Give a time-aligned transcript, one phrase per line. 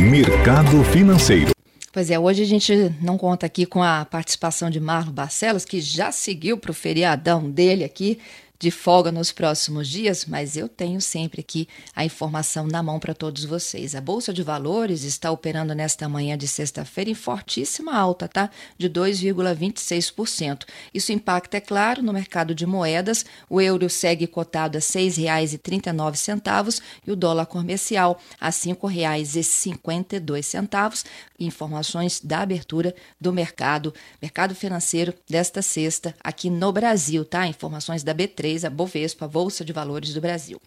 [0.00, 1.50] Mercado Financeiro.
[1.92, 2.72] Pois é, hoje a gente
[3.02, 7.50] não conta aqui com a participação de Marlon Barcelos, que já seguiu para o feriadão
[7.50, 8.18] dele aqui
[8.60, 11.66] de folga nos próximos dias, mas eu tenho sempre aqui
[11.96, 13.94] a informação na mão para todos vocês.
[13.94, 18.50] A Bolsa de Valores está operando nesta manhã de sexta-feira em fortíssima alta, tá?
[18.76, 20.66] De 2,26%.
[20.92, 23.24] Isso impacta, é claro, no mercado de moedas.
[23.48, 31.06] O euro segue cotado a R$ 6,39 e o dólar comercial a R$ 5,52.
[31.38, 37.46] Informações da abertura do mercado, mercado financeiro desta sexta aqui no Brasil, tá?
[37.46, 40.60] Informações da B3 a Bovespa, a Bolsa de Valores do Brasil.